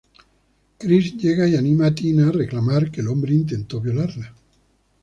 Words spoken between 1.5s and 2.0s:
anima a